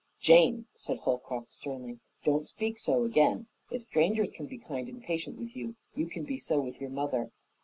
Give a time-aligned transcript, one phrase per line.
[0.19, 3.45] "Jane," said Holcroft sternly, "don't speak so again.
[3.69, 6.89] If strangers can be kind and patient with you, you can be so with your
[6.89, 7.29] mother.